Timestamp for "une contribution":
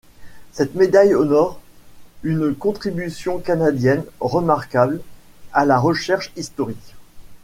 2.23-3.37